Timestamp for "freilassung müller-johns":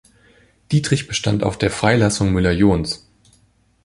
1.69-3.05